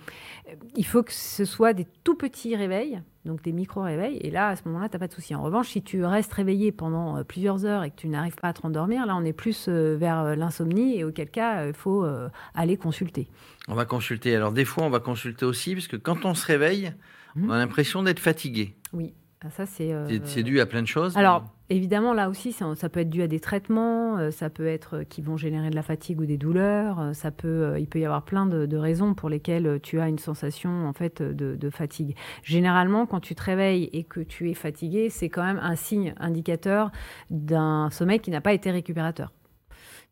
il 0.77 0.87
faut 0.87 1.03
que 1.03 1.13
ce 1.13 1.45
soit 1.45 1.73
des 1.73 1.87
tout 2.05 2.17
petits 2.17 2.57
réveils 2.57 3.01
donc 3.25 3.41
des 3.43 3.53
micro-réveils. 3.53 4.17
Et 4.17 4.33
là, 4.33 4.49
à 4.49 4.57
ce 4.57 4.63
moment-là, 4.67 4.89
tu 4.89 4.97
n'as 4.97 4.99
pas 4.99 5.07
de 5.07 5.13
souci. 5.13 5.33
En 5.33 5.43
revanche, 5.43 5.69
si 5.69 5.81
tu 5.81 6.05
restes 6.05 6.33
réveillé 6.33 6.73
pendant 6.73 7.19
euh, 7.19 7.23
plusieurs 7.23 7.65
heures 7.65 7.85
et 7.85 7.91
que 7.91 7.95
tu 7.95 8.09
n'arrives 8.09 8.35
pas 8.35 8.49
à 8.49 8.53
te 8.53 8.63
rendormir, 8.63 9.07
là, 9.07 9.15
on 9.15 9.25
est 9.25 9.33
plus 9.33 9.67
euh, 9.69 9.97
vers 9.97 10.35
l'insomnie 10.35 10.99
et 10.99 11.05
auquel 11.05 11.31
cas, 11.31 11.69
il 11.69 11.73
faut 11.73 12.05
aller 12.55 12.77
consulter. 12.77 13.29
On 13.69 13.77
va 13.77 13.85
consulter. 13.85 14.35
Alors, 14.35 14.51
des 14.51 14.65
fois, 14.65 14.83
on 14.83 14.91
va 14.91 14.99
consulter 14.99 15.45
aussi, 15.45 15.75
parce 15.75 15.87
que 15.87 15.97
quand 15.97 16.25
on 16.25 16.35
se 16.35 16.45
réveille, 16.45 16.93
on 17.37 17.51
a 17.51 17.55
mmh. 17.55 17.59
l'impression 17.59 18.03
d'être 18.03 18.19
fatigué. 18.19 18.75
Oui. 18.93 19.15
Ah, 19.45 19.51
ça, 19.51 19.67
c'est. 19.67 19.93
C'est 20.25 20.43
dû 20.43 20.61
à 20.61 20.67
plein 20.67 20.83
de 20.83 20.87
choses. 20.87 21.17
Alors, 21.17 21.45
Évidemment, 21.75 22.13
là 22.13 22.29
aussi, 22.29 22.53
ça, 22.53 22.75
peut 22.91 23.01
être 23.01 23.09
dû 23.09 23.23
à 23.23 23.27
des 23.27 23.41
traitements, 23.41 24.19
euh, 24.19 24.31
ça 24.31 24.51
peut 24.51 24.67
être 24.67 24.99
euh, 24.99 25.05
qui 25.05 25.23
vont 25.23 25.39
générer 25.39 25.71
de 25.71 25.75
la 25.75 25.83
fatigue 25.83 26.21
ou 26.21 26.27
des 26.27 26.37
douleurs, 26.37 27.01
euh, 27.01 27.13
ça 27.15 27.31
peut, 27.31 27.77
il 27.79 27.87
peut 27.87 27.99
y 27.99 28.05
avoir 28.05 28.27
plein 28.27 28.45
de, 28.45 28.77
raisons 28.77 29.15
pour 29.15 29.31
lesquelles 29.31 29.81
tu 29.83 29.99
as 29.99 30.09
une 30.09 30.19
sensation 30.19 30.87
en 30.87 30.93
fait 30.93 31.23
de, 31.23 31.57
de, 31.57 31.71
fatigue. 31.71 32.15
Généralement, 32.43 33.07
quand 33.07 33.21
tu 33.21 33.35
te 33.35 33.43
réveilles 33.43 33.89
et 33.95 34.05
que 34.05 34.21
tu 34.21 34.51
es 34.51 34.55
fatigué, 34.55 35.09
c'est 35.09 35.31
quand 35.31 35.45
même 35.45 35.61
un 35.63 35.75
signe 35.75 36.13
indicateur 36.21 36.93
d'un 37.31 37.89
sommeil 37.89 38.21
qui 38.21 38.31
n'a 38.31 38.43
pas 38.43 38.53
été 38.53 38.71
récupérateur. 38.71 39.33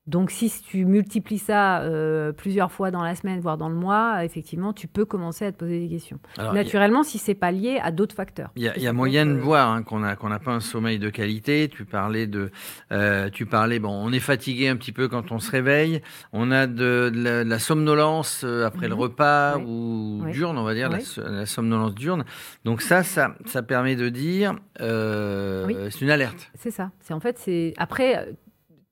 Donc, 0.06 0.30
si 0.30 0.50
tu 0.62 0.86
multiplies 0.86 1.38
ça 1.38 1.82
euh, 1.82 2.32
plusieurs 2.32 2.72
fois 2.72 2.90
dans 2.90 3.02
la 3.02 3.14
semaine, 3.14 3.38
voire 3.38 3.58
dans 3.58 3.68
le 3.68 3.74
mois, 3.74 4.24
effectivement, 4.24 4.72
tu 4.72 4.88
peux 4.88 5.04
commencer 5.04 5.44
à 5.44 5.52
te 5.52 5.58
poser 5.58 5.78
des 5.78 5.88
questions. 5.88 6.18
Naturellement, 6.38 7.02
si 7.02 7.18
c'est 7.18 7.34
pas 7.34 7.52
lié 7.52 7.78
à 7.82 7.92
d'autres 7.92 8.14
facteurs. 8.14 8.50
Il 8.56 8.62
y 8.62 8.86
a, 8.86 8.92
moyen 8.92 9.26
de 9.26 9.34
voir 9.34 9.70
hein, 9.70 9.82
qu'on 9.82 10.00
n'a 10.00 10.16
qu'on 10.16 10.30
pas 10.38 10.52
un 10.52 10.60
sommeil 10.60 10.98
de 10.98 11.10
qualité. 11.10 11.68
Tu 11.68 11.84
parlais 11.84 12.26
de, 12.26 12.50
euh, 12.92 13.28
tu 13.30 13.44
parlais, 13.44 13.78
bon, 13.78 13.90
on 13.90 14.10
est 14.10 14.20
fatigué 14.20 14.68
un 14.68 14.76
petit 14.76 14.92
peu 14.92 15.06
quand 15.06 15.32
on 15.32 15.38
se 15.38 15.50
réveille. 15.50 16.00
On 16.32 16.50
a 16.50 16.66
de, 16.66 17.12
la, 17.14 17.58
somnolence 17.58 18.42
euh, 18.42 18.64
après 18.64 18.88
le 18.88 18.94
mhm. 18.94 19.00
repas 19.00 19.58
ou 19.58 20.24
diurne, 20.32 20.56
on 20.56 20.64
va 20.64 20.74
dire, 20.74 20.90
la, 20.90 21.46
somnolence 21.46 21.94
diurne. 21.94 22.24
Donc 22.64 22.80
ça, 22.80 23.02
ça, 23.02 23.34
ça 23.44 23.62
permet 23.62 23.96
de 23.96 24.08
dire, 24.08 24.54
c'est 24.78 26.00
une 26.00 26.10
alerte. 26.10 26.50
C'est 26.54 26.70
ça. 26.70 26.90
C'est 27.00 27.12
en 27.12 27.20
fait, 27.20 27.38
c'est 27.38 27.74
après 27.76 28.34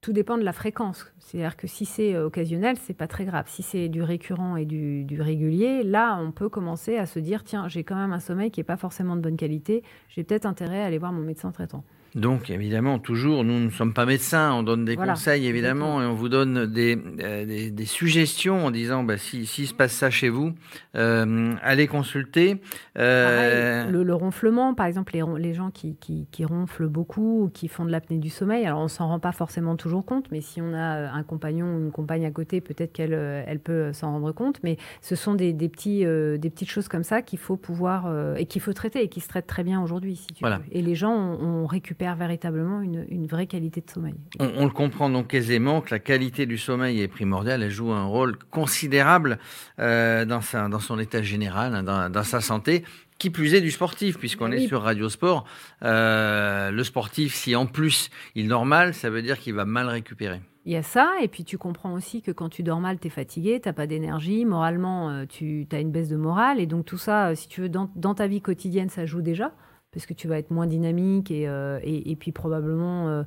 tout 0.01 0.13
dépend 0.13 0.39
de 0.39 0.45
la 0.45 0.53
fréquence. 0.53 1.13
C'est-à-dire 1.19 1.57
que 1.57 1.67
si 1.67 1.85
c'est 1.85 2.15
euh, 2.15 2.27
occasionnel, 2.27 2.77
c'est 2.77 2.95
pas 2.95 3.09
très 3.09 3.25
grave. 3.25 3.47
Si 3.49 3.63
c'est 3.63 3.89
du 3.89 4.03
récurrent 4.03 4.57
et 4.57 4.65
du, 4.65 5.05
du, 5.05 5.21
régulier, 5.21 5.83
là, 5.83 6.19
on 6.21 6.31
peut 6.31 6.49
commencer 6.49 6.97
à 6.97 7.07
se 7.07 7.19
dire 7.19 7.43
tiens, 7.45 7.69
j'ai 7.69 7.85
quand 7.85 7.97
même 7.97 8.13
un 8.13 8.21
sommeil 8.21 8.51
qui 8.51 8.61
n'est 8.61 8.65
pas 8.65 8.77
forcément 8.77 9.17
de 9.17 9.21
bonne 9.21 9.37
qualité. 9.37 9.83
J'ai 10.09 10.25
peut-être 10.25 10.47
intérêt 10.47 10.83
à 10.83 10.87
aller 10.87 10.99
voir 10.99 11.13
mon 11.13 11.23
médecin 11.23 11.51
traitant. 11.51 11.85
Donc, 12.15 12.49
évidemment, 12.49 12.99
toujours, 12.99 13.45
nous 13.45 13.61
ne 13.61 13.71
sommes 13.71 13.93
pas 13.93 14.07
médecins, 14.07 14.53
on 14.55 14.63
donne 14.63 14.85
des 14.85 14.97
conseils, 14.97 15.47
évidemment, 15.47 16.01
et 16.03 16.07
on 16.07 16.15
vous 16.15 16.31
donne 16.31 16.67
des, 16.67 16.99
euh, 17.23 17.71
des, 17.71 17.85
suggestions 17.85 18.65
en 18.65 18.71
disant, 18.71 19.05
bah, 19.05 19.19
si, 19.19 19.45
si 19.45 19.67
se 19.67 19.75
passe 19.75 19.93
ça 19.93 20.09
chez 20.09 20.31
vous, 20.31 20.55
euh, 20.97 21.55
allez 21.63 21.87
consulter. 21.87 22.63
Euh, 22.97 23.91
le, 23.91 24.15
ronflement, 24.15 24.75
par 24.75 24.87
exemple, 24.87 25.13
les, 25.15 25.23
les 25.39 25.53
gens 25.53 25.71
qui, 25.71 25.97
qui, 25.97 26.27
qui, 26.31 26.45
ronflent 26.47 26.89
beaucoup 26.89 27.45
ou 27.45 27.49
qui 27.51 27.69
font 27.69 27.85
de 27.85 27.91
l'apnée 27.91 28.19
du 28.19 28.31
sommeil, 28.31 28.65
alors 28.65 28.81
on 28.81 28.89
s'en 28.89 29.09
rend 29.09 29.21
pas 29.21 29.33
forcément 29.33 29.77
toujours 29.77 30.05
compte, 30.05 30.31
mais 30.33 30.41
si 30.41 30.63
on 30.63 30.73
a 30.73 31.11
un 31.13 31.23
compagnon 31.23 31.75
ou 31.75 31.79
une 31.79 31.93
compagne 31.93 32.25
à 32.25 32.31
côté, 32.31 32.61
peut-être 32.61 32.93
qu'elle 32.93 33.13
elle 33.13 33.61
peut 33.61 33.93
s'en 33.93 34.13
rendre 34.13 34.33
compte, 34.33 34.61
mais 34.63 34.79
ce 35.03 35.15
sont 35.15 35.35
des, 35.35 35.53
des 35.53 35.69
petits, 35.69 36.05
des 36.05 36.51
petites 36.51 36.71
choses 36.71 36.89
comme 36.89 37.05
ça 37.05 37.21
qu'il 37.21 37.39
faut 37.39 37.57
pouvoir, 37.57 38.11
et 38.37 38.47
qu'il 38.47 38.63
faut 38.63 38.73
traiter, 38.73 39.03
et 39.03 39.09
qui 39.09 39.21
se 39.21 39.29
traitent 39.29 39.47
très 39.47 39.63
bien 39.65 39.83
aujourd'hui, 39.83 40.17
si 40.17 40.29
tu 40.29 40.45
veux. 40.45 40.51
Et 40.73 40.81
les 40.81 40.95
gens 40.95 41.13
ont, 41.13 41.63
ont 41.63 41.67
récupéré 41.67 41.98
véritablement 41.99 42.81
une, 42.81 43.27
vraie 43.27 43.47
qualité 43.47 43.81
de 43.81 43.91
sommeil. 43.91 44.15
On, 44.39 44.65
le 44.65 44.71
comprend 44.71 45.11
donc 45.11 45.35
aisément 45.35 45.81
que 45.81 45.91
la 45.91 45.99
qualité 45.99 46.47
du 46.47 46.59
sommeil 46.59 47.01
est 47.01 47.09
primordiale. 47.09 47.63
Elle 47.63 47.71
joue 47.71 47.93
un 47.93 48.05
rôle 48.05 48.37
considérable 48.51 49.39
euh, 49.79 50.25
dans, 50.25 50.41
sa, 50.41 50.69
dans 50.69 50.81
son 50.81 50.99
état 50.99 51.23
général, 51.23 51.75
hein, 51.75 52.09
dans, 52.09 52.25
sa 52.25 52.41
santé. 52.41 52.85
Qui 53.19 53.31
plus 53.31 53.55
est 53.55 53.61
du 53.61 53.73
sportif, 53.73 54.17
puisqu'on 54.17 54.53
est 54.53 54.69
sur 54.69 54.83
Radio 54.83 55.09
Sport. 55.09 55.45
Euh, 55.83 56.71
le 56.71 56.85
sportif, 56.85 57.35
si 57.35 57.57
en 57.57 57.67
plus 57.67 58.11
il 58.37 58.47
dort 58.47 58.65
mal, 58.65 58.95
ça 58.95 59.11
veut 59.11 59.23
dire 59.23 59.39
qu'il 59.41 59.55
va 59.55 59.65
mal 59.65 59.89
récupérer. 59.89 60.41
Il 60.67 60.73
y 60.73 60.77
a 60.77 60.85
ça, 60.85 61.15
et 61.21 61.27
puis 61.27 61.45
tu 61.45 61.59
comprends 61.59 61.95
aussi 61.95 62.23
que 62.23 62.31
quand 62.31 62.49
tu 62.49 62.63
dors 62.63 62.79
mal, 62.79 63.01
tu 63.01 63.09
es 63.09 63.11
fatigué, 63.11 63.61
tu 63.61 63.73
pas 63.73 63.89
d'énergie, 63.89 64.45
moralement, 64.45 65.11
euh, 65.11 65.25
tu 65.27 65.67
as 65.73 65.81
une 65.81 65.91
baisse 65.91 66.11
de 66.11 66.17
morale, 66.17 66.61
et 66.61 66.67
donc 66.67 66.85
tout 66.85 66.99
ça, 66.99 67.35
si 67.35 67.49
tu 67.49 67.63
veux, 67.63 67.69
dans, 67.69 67.91
dans 67.97 68.15
ta 68.15 68.29
vie 68.29 68.41
quotidienne, 68.41 68.89
ça 68.89 69.05
joue 69.05 69.23
déjà 69.23 69.53
parce 69.93 70.07
que 70.07 70.15
tu 70.15 70.29
vas 70.29 70.39
être 70.39 70.51
moins 70.51 70.67
dynamique 70.67 71.31
et, 71.31 71.49
euh, 71.49 71.81
et, 71.83 72.15
puis 72.17 72.33
probablement 72.33 73.09
euh, 73.09 73.23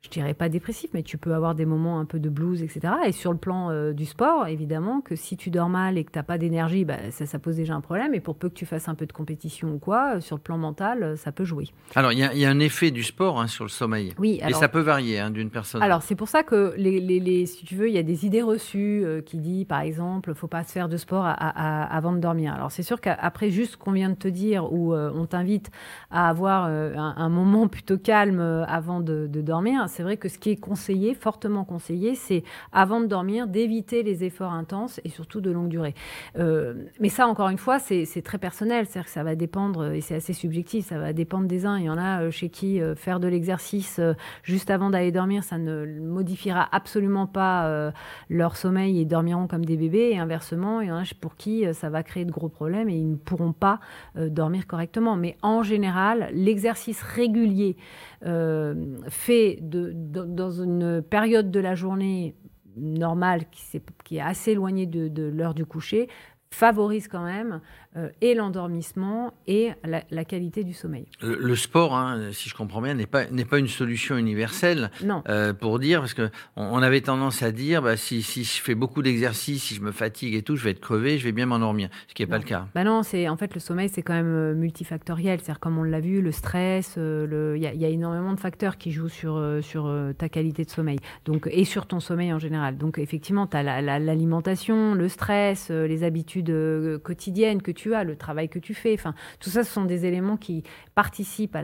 je 0.00 0.10
dirais 0.10 0.32
pas 0.32 0.48
dépressif, 0.48 0.90
mais 0.94 1.02
tu 1.02 1.18
peux 1.18 1.34
avoir 1.34 1.56
des 1.56 1.66
moments 1.66 1.98
un 1.98 2.04
peu 2.04 2.20
de 2.20 2.28
blues, 2.28 2.62
etc. 2.62 2.94
Et 3.06 3.10
sur 3.10 3.32
le 3.32 3.38
plan 3.38 3.70
euh, 3.70 3.92
du 3.92 4.06
sport, 4.06 4.46
évidemment, 4.46 5.00
que 5.00 5.16
si 5.16 5.36
tu 5.36 5.50
dors 5.50 5.68
mal 5.68 5.98
et 5.98 6.04
que 6.04 6.12
tu 6.12 6.18
n'as 6.18 6.22
pas 6.22 6.38
d'énergie, 6.38 6.84
bah, 6.84 7.10
ça, 7.10 7.26
ça, 7.26 7.40
pose 7.40 7.56
déjà 7.56 7.74
un 7.74 7.80
problème. 7.80 8.14
Et 8.14 8.20
pour 8.20 8.36
peu 8.36 8.48
que 8.48 8.54
tu 8.54 8.64
fasses 8.64 8.88
un 8.88 8.94
peu 8.94 9.06
de 9.06 9.12
compétition 9.12 9.72
ou 9.72 9.78
quoi, 9.78 10.14
euh, 10.14 10.20
sur 10.20 10.36
le 10.36 10.40
plan 10.42 10.56
mental, 10.56 11.02
euh, 11.02 11.16
ça 11.16 11.32
peut 11.32 11.44
jouer. 11.44 11.66
Alors, 11.96 12.12
il 12.12 12.18
y, 12.18 12.44
a 12.44 12.50
un 12.50 12.60
effet 12.60 12.92
du 12.92 13.02
sport 13.02 13.40
hein, 13.40 13.48
sur 13.48 13.64
le 13.64 13.70
sommeil. 13.70 14.14
Oui. 14.18 14.40
et 14.46 14.52
ça 14.52 14.68
peut 14.68 14.80
varier 14.80 15.18
hein, 15.18 15.32
d'une 15.32 15.50
personne. 15.50 15.82
Alors, 15.82 16.02
c'est 16.02 16.14
pour 16.14 16.28
ça 16.28 16.44
que, 16.44 16.74
les, 16.76 17.00
les, 17.00 17.46
si 17.46 17.64
tu 17.64 17.74
veux, 17.74 17.88
il 17.88 17.94
y 17.94 17.98
a 17.98 18.04
des 18.04 18.24
idées 18.24 18.42
reçues 18.42 19.04
qui 19.26 19.38
disent, 19.38 19.64
par 19.64 19.80
exemple, 19.80 20.32
faut 20.34 20.46
pas 20.46 20.62
se 20.62 20.70
faire 20.70 20.88
de 20.88 20.96
sport 20.96 21.26
avant 21.26 22.12
de 22.12 22.18
dormir. 22.18 22.54
Alors, 22.54 22.70
c'est 22.70 22.84
sûr 22.84 23.00
qu'après 23.00 23.50
juste 23.50 23.76
qu'on 23.76 23.92
vient 23.92 24.10
de 24.10 24.14
te 24.14 24.28
dire, 24.28 24.72
où 24.72 24.94
on 24.94 25.26
t'invite 25.26 25.70
à 26.10 26.28
avoir 26.28 26.66
un, 26.66 27.28
moment 27.28 27.66
plutôt 27.66 27.98
calme 27.98 28.40
avant 28.40 29.00
de, 29.00 29.26
de 29.26 29.40
dormir, 29.40 29.87
c'est 29.88 30.02
vrai 30.02 30.16
que 30.16 30.28
ce 30.28 30.38
qui 30.38 30.50
est 30.50 30.56
conseillé, 30.56 31.14
fortement 31.14 31.64
conseillé, 31.64 32.14
c'est 32.14 32.44
avant 32.72 33.00
de 33.00 33.06
dormir, 33.06 33.46
d'éviter 33.46 34.02
les 34.02 34.24
efforts 34.24 34.52
intenses 34.52 35.00
et 35.04 35.08
surtout 35.08 35.40
de 35.40 35.50
longue 35.50 35.68
durée. 35.68 35.94
Euh, 36.38 36.74
mais 37.00 37.08
ça, 37.08 37.26
encore 37.26 37.48
une 37.48 37.58
fois, 37.58 37.78
c'est 37.78 38.22
très 38.22 38.38
personnel, 38.38 38.86
c'est-à-dire 38.86 39.06
que 39.06 39.10
ça 39.10 39.22
va 39.22 39.34
dépendre, 39.34 39.92
et 39.92 40.00
c'est 40.00 40.14
assez 40.14 40.32
subjectif, 40.32 40.86
ça 40.86 40.98
va 40.98 41.12
dépendre 41.12 41.46
des 41.46 41.66
uns. 41.66 41.78
Il 41.78 41.84
y 41.84 41.90
en 41.90 41.98
a 41.98 42.22
euh, 42.22 42.30
chez 42.30 42.48
qui 42.48 42.80
euh, 42.80 42.94
faire 42.94 43.20
de 43.20 43.28
l'exercice 43.28 44.00
juste 44.42 44.70
avant 44.70 44.90
d'aller 44.90 45.12
dormir, 45.12 45.42
ça 45.42 45.58
ne 45.58 45.86
modifiera 46.00 46.68
absolument 46.72 47.26
pas 47.26 47.92
leur 48.28 48.56
sommeil 48.56 49.00
et 49.00 49.04
dormiront 49.04 49.46
comme 49.46 49.64
des 49.64 49.76
bébés, 49.76 50.10
et 50.12 50.18
inversement, 50.18 50.80
il 50.80 50.88
y 50.88 50.92
en 50.92 50.98
a 50.98 51.04
pour 51.20 51.36
qui 51.36 51.64
ça 51.72 51.88
va 51.90 52.02
créer 52.02 52.24
de 52.24 52.30
gros 52.30 52.48
problèmes 52.48 52.88
et 52.88 52.96
ils 52.96 53.10
ne 53.10 53.16
pourront 53.16 53.52
pas 53.52 53.80
dormir 54.14 54.66
correctement. 54.66 55.16
Mais 55.16 55.36
en 55.42 55.62
général, 55.62 56.28
l'exercice 56.32 57.02
régulier 57.02 57.76
fait 58.22 59.58
de, 59.60 59.77
dans 59.92 60.50
une 60.50 61.02
période 61.02 61.50
de 61.50 61.60
la 61.60 61.74
journée 61.74 62.34
normale 62.76 63.44
qui, 63.50 64.16
est 64.16 64.20
assez 64.20 64.52
éloignée 64.52 64.86
de 64.86 65.22
l'heure 65.22 65.54
du 65.54 65.66
coucher 65.66 66.08
favorise 66.50 67.08
quand 67.08 67.24
même 67.24 67.60
euh, 67.96 68.08
et 68.20 68.34
l'endormissement 68.34 69.32
et 69.46 69.70
la, 69.84 70.24
qualité 70.24 70.62
du 70.62 70.74
sommeil. 70.74 71.06
Le, 71.22 71.56
sport, 71.56 71.96
hein, 71.96 72.30
si 72.32 72.48
je 72.48 72.54
comprends 72.54 72.82
bien, 72.82 72.94
n'est 72.94 73.06
pas, 73.06 73.26
n'est 73.26 73.44
pas 73.46 73.58
une 73.58 73.68
solution 73.68 74.18
universelle 74.18 74.90
non. 75.02 75.22
Euh, 75.28 75.54
pour 75.54 75.78
dire, 75.78 76.00
parce 76.00 76.12
qu'on 76.14 76.30
on 76.56 76.82
avait 76.82 77.00
tendance 77.00 77.42
à 77.42 77.50
dire, 77.50 77.80
bah, 77.80 77.96
si, 77.96 78.22
si, 78.22 78.44
je 78.44 78.60
fais 78.60 78.74
beaucoup 78.74 79.02
d'exercices, 79.02 79.62
si 79.64 79.74
je 79.74 79.80
me 79.80 79.90
fatigue 79.90 80.34
et 80.34 80.42
tout, 80.42 80.54
je 80.54 80.64
vais 80.64 80.72
être 80.72 80.80
crevé, 80.80 81.18
je 81.18 81.24
vais 81.24 81.32
bien 81.32 81.46
m'endormir, 81.46 81.88
ce 82.08 82.14
qui 82.14 82.22
n'est 82.22 82.26
pas 82.26 82.38
le 82.38 82.44
cas. 82.44 82.66
Bah 82.74 82.84
non, 82.84 83.02
c'est, 83.02 83.28
en 83.28 83.36
fait, 83.36 83.54
le 83.54 83.60
sommeil, 83.60 83.88
c'est 83.88 84.02
quand 84.02 84.14
même 84.14 84.26
euh, 84.26 84.54
multifactoriel. 84.54 85.40
C'est-à-dire, 85.40 85.60
comme 85.60 85.78
on 85.78 85.82
l'a 85.82 86.00
vu, 86.00 86.20
le 86.20 86.32
stress, 86.32 86.96
il 86.96 87.56
y, 87.56 87.78
y, 87.78 87.84
a 87.84 87.88
énormément 87.88 88.34
de 88.34 88.40
facteurs 88.40 88.76
qui 88.76 88.92
jouent 88.92 89.08
sur, 89.08 89.42
sur 89.62 89.90
ta 90.18 90.28
qualité 90.28 90.64
de 90.64 90.70
sommeil 90.70 90.98
donc, 91.24 91.48
et 91.50 91.64
sur 91.64 91.86
ton 91.86 92.00
sommeil 92.00 92.32
en 92.32 92.38
général. 92.38 92.76
Donc, 92.76 92.98
effectivement, 92.98 93.46
tu 93.46 93.56
as 93.56 93.80
l'alimentation, 93.80 94.94
le 94.94 95.08
stress, 95.08 95.70
les 95.70 96.04
habitudes 96.04 96.37
euh, 96.48 96.98
quotidienne 96.98 97.62
que 97.62 97.70
tu 97.70 97.94
as, 97.94 98.04
le 98.04 98.16
travail 98.16 98.48
que 98.48 98.58
tu 98.58 98.74
fais. 98.74 98.94
Enfin, 98.94 99.14
tout 99.40 99.50
ça, 99.50 99.64
ce 99.64 99.72
sont 99.72 99.84
des 99.84 100.06
éléments 100.06 100.36
qui 100.36 100.62
participent 100.94 101.56
à 101.56 101.62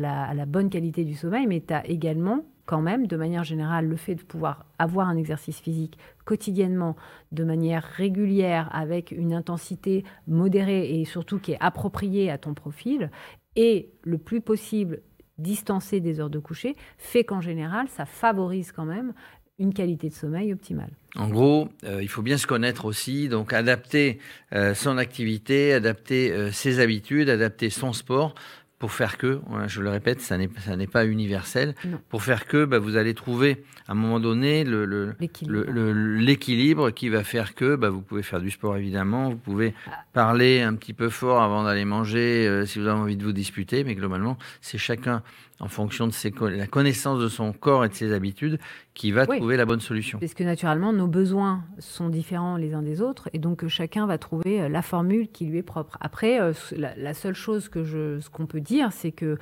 la, 0.00 0.46
bonne 0.46 0.70
qualité 0.70 1.04
du 1.04 1.14
sommeil, 1.14 1.46
mais 1.46 1.62
tu 1.66 1.74
as 1.74 1.86
également 1.86 2.44
quand 2.66 2.80
même, 2.80 3.06
de 3.06 3.16
manière 3.16 3.44
générale, 3.44 3.86
le 3.86 3.96
fait 3.96 4.16
de 4.16 4.22
pouvoir 4.22 4.66
avoir 4.78 5.08
un 5.08 5.16
exercice 5.16 5.60
physique 5.60 5.98
quotidiennement, 6.24 6.96
de 7.30 7.44
manière 7.44 7.84
régulière, 7.84 8.68
avec 8.72 9.12
une 9.12 9.32
intensité 9.32 10.04
modérée 10.26 11.00
et 11.00 11.04
surtout 11.04 11.38
qui 11.38 11.52
est 11.52 11.58
appropriée 11.60 12.30
à 12.30 12.38
ton 12.38 12.54
profil, 12.54 13.10
et 13.54 13.90
le 14.02 14.18
plus 14.18 14.40
possible 14.40 15.00
distancé 15.38 16.00
des 16.00 16.18
heures 16.18 16.30
de 16.30 16.38
coucher, 16.38 16.76
fait 16.98 17.24
qu'en 17.24 17.40
général, 17.40 17.88
ça 17.88 18.04
favorise 18.04 18.72
quand 18.72 18.84
même 18.84 19.12
une 19.58 19.72
qualité 19.72 20.08
de 20.08 20.14
sommeil 20.14 20.52
optimale. 20.52 20.90
En 21.14 21.28
gros, 21.28 21.68
euh, 21.84 22.02
il 22.02 22.08
faut 22.08 22.22
bien 22.22 22.36
se 22.36 22.46
connaître 22.46 22.84
aussi, 22.84 23.28
donc 23.28 23.52
adapter 23.52 24.18
euh, 24.54 24.74
son 24.74 24.98
activité, 24.98 25.72
adapter 25.72 26.30
euh, 26.30 26.52
ses 26.52 26.78
habitudes, 26.80 27.30
adapter 27.30 27.70
son 27.70 27.92
sport 27.92 28.34
pour 28.78 28.92
faire 28.92 29.16
que, 29.16 29.40
je 29.68 29.80
le 29.80 29.88
répète, 29.88 30.20
ça 30.20 30.36
n'est, 30.36 30.86
pas 30.86 31.06
universel, 31.06 31.74
pour 32.10 32.22
faire 32.22 32.46
que 32.46 32.66
bah, 32.66 32.78
vous 32.78 32.96
allez 32.96 33.14
trouver 33.14 33.64
à 33.88 33.92
un 33.92 33.94
moment 33.94 34.20
donné 34.20 34.64
le, 34.64 35.16
l'équilibre. 35.18 36.90
qui 36.90 37.08
va 37.08 37.24
faire 37.24 37.54
que 37.54 37.74
bah, 37.74 37.88
vous 37.88 38.02
pouvez 38.02 38.22
faire 38.22 38.38
du 38.38 38.50
sport 38.50 38.76
évidemment, 38.76 39.30
vous 39.30 39.38
pouvez 39.38 39.72
ah. 39.86 39.92
parler 40.12 40.60
un 40.60 40.74
petit 40.74 40.92
peu 40.92 41.08
fort 41.08 41.40
avant 41.40 41.64
d'aller 41.64 41.86
manger 41.86 42.64
si 42.66 42.78
vous 42.78 42.86
avez 42.86 43.00
envie 43.00 43.16
de 43.16 43.24
vous 43.24 43.32
disputer, 43.32 43.82
mais 43.82 43.94
globalement, 43.94 44.36
c'est 44.60 44.76
chacun 44.76 45.22
en 45.58 45.68
fonction 45.68 46.06
de 46.06 46.12
ses, 46.12 46.32
la 46.40 46.66
connaissance 46.66 47.18
de 47.18 47.28
son 47.28 47.52
corps 47.52 47.84
et 47.84 47.88
de 47.88 47.94
ses 47.94 48.12
habitudes, 48.12 48.58
qui 48.94 49.10
va 49.10 49.26
trouver 49.26 49.56
la 49.56 49.64
bonne 49.64 49.80
solution. 49.80 50.18
Parce 50.18 50.34
que 50.34 50.44
naturellement, 50.44 50.92
nos 50.92 51.06
besoins 51.06 51.64
sont 51.78 52.08
différents 52.08 52.56
les 52.56 52.74
uns 52.74 52.82
des 52.82 53.00
autres, 53.00 53.28
et 53.32 53.38
donc 53.38 53.66
chacun 53.68 54.06
va 54.06 54.18
trouver 54.18 54.62
euh, 54.62 54.68
la 54.68 54.82
formule 54.82 55.28
qui 55.28 55.46
lui 55.46 55.58
est 55.58 55.62
propre. 55.62 55.96
Après, 56.00 56.40
euh, 56.40 56.52
la, 56.76 57.14
seule 57.14 57.34
chose 57.34 57.68
que 57.68 57.84
je, 57.84 58.20
ce 58.20 58.28
qu'on 58.28 58.46
peut 58.46 58.60
dire, 58.60 58.92
c'est 58.92 59.12
que 59.12 59.24
euh, 59.26 59.36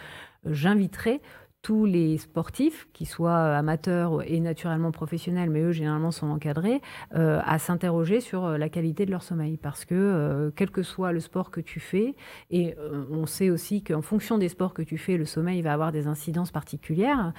j'inviterai 0.46 1.20
tous 1.64 1.86
les 1.86 2.18
sportifs, 2.18 2.86
qui 2.92 3.06
soient 3.06 3.56
amateurs 3.56 4.22
et 4.30 4.38
naturellement 4.38 4.92
professionnels, 4.92 5.48
mais 5.48 5.62
eux 5.62 5.72
généralement 5.72 6.10
sont 6.10 6.28
encadrés, 6.28 6.82
euh, 7.14 7.40
à 7.42 7.58
s'interroger 7.58 8.20
sur 8.20 8.44
euh, 8.44 8.58
la 8.58 8.68
qualité 8.68 9.06
de 9.06 9.10
leur 9.10 9.22
sommeil. 9.22 9.56
Parce 9.56 9.86
que 9.86 9.94
euh, 9.94 10.50
quel 10.54 10.70
que 10.70 10.82
soit 10.82 11.12
le 11.12 11.20
sport 11.20 11.50
que 11.50 11.62
tu 11.62 11.80
fais, 11.80 12.16
et 12.50 12.76
on 13.10 13.24
sait 13.24 13.48
aussi 13.48 13.82
qu'en 13.82 14.02
fonction 14.02 14.36
des 14.36 14.50
sports 14.50 14.74
que 14.74 14.82
tu 14.82 14.98
fais, 14.98 15.16
le 15.16 15.24
sommeil 15.24 15.62
va 15.62 15.72
avoir 15.72 15.90
des 15.90 16.06
incidences 16.06 16.50
particulières, 16.50 17.32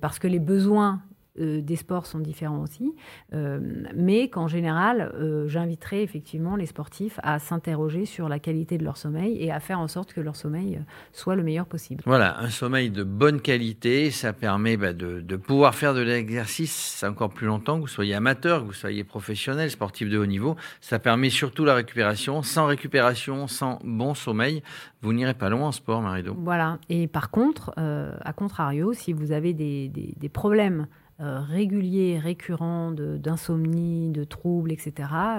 parce 0.00 0.18
que 0.18 0.28
les 0.28 0.38
besoins 0.38 0.82
euh, 0.82 1.11
des 1.38 1.76
sports 1.76 2.04
sont 2.04 2.18
différents 2.18 2.60
aussi, 2.60 2.94
euh, 3.32 3.58
mais 3.94 4.28
qu'en 4.28 4.48
général, 4.48 5.12
euh, 5.14 5.48
j'inviterai 5.48 6.02
effectivement 6.02 6.56
les 6.56 6.66
sportifs 6.66 7.18
à 7.22 7.38
s'interroger 7.38 8.04
sur 8.04 8.28
la 8.28 8.38
qualité 8.38 8.76
de 8.76 8.84
leur 8.84 8.98
sommeil 8.98 9.42
et 9.42 9.50
à 9.50 9.58
faire 9.58 9.80
en 9.80 9.88
sorte 9.88 10.12
que 10.12 10.20
leur 10.20 10.36
sommeil 10.36 10.80
soit 11.12 11.34
le 11.34 11.42
meilleur 11.42 11.64
possible. 11.64 12.02
Voilà, 12.04 12.38
un 12.40 12.50
sommeil 12.50 12.90
de 12.90 13.02
bonne 13.02 13.40
qualité, 13.40 14.10
ça 14.10 14.34
permet 14.34 14.76
bah, 14.76 14.92
de, 14.92 15.20
de, 15.20 15.36
pouvoir 15.36 15.74
faire 15.74 15.94
de 15.94 16.02
l'exercice 16.02 17.02
encore 17.02 17.30
plus 17.30 17.46
longtemps, 17.46 17.76
que 17.76 17.82
vous 17.82 17.86
soyez 17.86 18.14
amateur, 18.14 18.60
que 18.60 18.66
vous 18.66 18.72
soyez 18.74 19.02
professionnel, 19.02 19.70
sportif 19.70 20.10
de 20.10 20.18
haut 20.18 20.26
niveau. 20.26 20.56
Ça 20.82 20.98
permet 20.98 21.30
surtout 21.30 21.64
la 21.64 21.74
récupération. 21.74 22.42
Sans 22.42 22.66
récupération, 22.66 23.46
sans 23.46 23.78
bon 23.84 24.12
sommeil, 24.12 24.62
vous 25.00 25.14
n'irez 25.14 25.34
pas 25.34 25.48
loin 25.48 25.68
en 25.68 25.72
sport, 25.72 26.02
Marido. 26.02 26.36
Voilà, 26.38 26.78
et 26.90 27.06
par 27.06 27.30
contre, 27.30 27.72
à 27.76 28.32
contrario, 28.34 28.92
si 28.92 29.12
vous 29.12 29.32
avez 29.32 29.54
des, 29.54 29.88
des, 29.88 30.14
des 30.16 30.28
problèmes 30.28 30.86
euh, 31.22 31.40
réguliers, 31.40 32.18
récurrents 32.18 32.90
d'insomnie, 32.90 34.10
de, 34.10 34.24
troubles, 34.24 34.72
etc., 34.72 34.92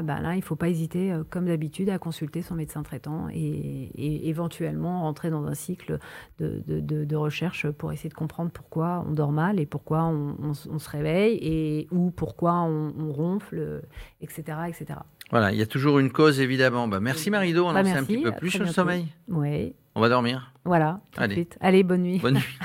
ben 0.03 0.21
là, 0.21 0.33
il 0.33 0.37
ne 0.37 0.41
faut 0.41 0.55
pas 0.55 0.69
hésiter, 0.69 1.11
euh, 1.11 1.23
comme 1.29 1.47
d'habitude, 1.47 1.89
à 1.89 1.97
consulter 1.97 2.41
son 2.41 2.55
médecin 2.55 2.83
traitant 2.83 3.27
et, 3.33 4.29
éventuellement 4.29 5.01
rentrer 5.01 5.29
dans 5.29 5.45
un 5.45 5.53
cycle 5.53 5.99
de, 6.39 7.15
recherche 7.15 7.69
pour 7.69 7.91
essayer 7.91 8.09
de 8.09 8.13
comprendre 8.13 8.49
pourquoi 8.51 9.05
on 9.07 9.11
dort 9.11 9.31
mal 9.31 9.59
et 9.59 9.65
pourquoi 9.65 10.05
on, 10.05 10.53
se 10.53 10.89
réveille 10.89 11.37
et 11.41 11.87
ou 11.91 12.11
pourquoi 12.11 12.61
on, 12.61 13.11
ronfle, 13.11 13.81
etc., 14.21 14.59
etc. 14.67 14.99
Voilà, 15.31 15.51
il 15.51 15.57
y 15.57 15.61
a 15.61 15.65
toujours 15.65 15.99
une 15.99 16.11
cause, 16.11 16.39
évidemment. 16.39 16.87
Bah, 16.87 16.99
merci 16.99 17.29
Marido, 17.29 17.65
on 17.65 17.73
bah, 17.73 17.81
en 17.81 17.83
sait 17.83 17.91
un 17.91 18.03
petit 18.03 18.21
peu 18.21 18.31
plus 18.31 18.51
sur 18.51 18.63
le 18.63 18.71
sommeil. 18.71 19.07
Oui. 19.27 19.75
On 19.95 20.01
va 20.01 20.09
dormir. 20.09 20.53
Voilà. 20.65 21.01
Allez. 21.17 21.47
Allez, 21.59 21.83
bonne 21.83 22.03
nuit. 22.03 22.19
Bonne 22.19 22.35
nuit. 22.35 22.59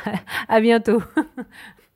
à 0.48 0.60
bientôt. 0.60 1.02